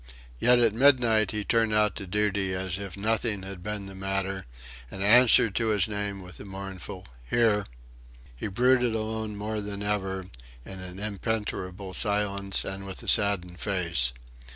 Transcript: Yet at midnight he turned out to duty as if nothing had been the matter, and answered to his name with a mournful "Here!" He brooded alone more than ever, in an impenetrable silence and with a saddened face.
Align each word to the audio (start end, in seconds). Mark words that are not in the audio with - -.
Yet 0.39 0.57
at 0.57 0.73
midnight 0.73 1.29
he 1.29 1.43
turned 1.43 1.75
out 1.75 1.95
to 1.97 2.07
duty 2.07 2.55
as 2.55 2.79
if 2.79 2.97
nothing 2.97 3.43
had 3.43 3.61
been 3.61 3.85
the 3.85 3.93
matter, 3.93 4.47
and 4.89 5.03
answered 5.03 5.53
to 5.57 5.67
his 5.67 5.87
name 5.87 6.23
with 6.23 6.39
a 6.39 6.43
mournful 6.43 7.05
"Here!" 7.29 7.67
He 8.35 8.47
brooded 8.47 8.95
alone 8.95 9.35
more 9.35 9.61
than 9.61 9.83
ever, 9.83 10.25
in 10.65 10.79
an 10.79 10.97
impenetrable 10.97 11.93
silence 11.93 12.65
and 12.65 12.87
with 12.87 13.03
a 13.03 13.07
saddened 13.07 13.59
face. 13.59 14.11